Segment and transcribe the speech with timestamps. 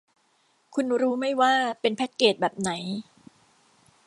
[0.73, 2.71] คุณรู้มั้ยว่าเป็นแพ็คเกจแบบไหน